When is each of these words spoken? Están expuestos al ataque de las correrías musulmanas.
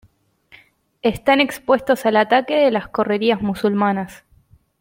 Están 1.03 1.41
expuestos 1.41 2.07
al 2.07 2.17
ataque 2.17 2.55
de 2.55 2.71
las 2.71 2.87
correrías 2.87 3.43
musulmanas. 3.43 4.23